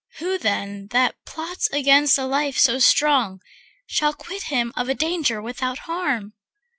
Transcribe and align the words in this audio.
Who 0.17 0.39
then 0.39 0.87
that 0.87 1.15
plots 1.27 1.69
against 1.71 2.17
a 2.17 2.25
life 2.25 2.57
so 2.57 2.79
strong 2.79 3.39
Shall 3.85 4.15
quit 4.15 4.45
him 4.45 4.73
of 4.75 4.87
the 4.87 4.95
danger 4.95 5.43
without 5.43 5.77
harm? 5.85 6.33